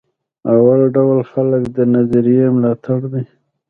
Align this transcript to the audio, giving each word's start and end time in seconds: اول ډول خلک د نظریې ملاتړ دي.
اول 0.53 0.81
ډول 0.95 1.19
خلک 1.31 1.63
د 1.75 1.77
نظریې 1.95 2.45
ملاتړ 2.55 2.99
دي. 3.13 3.23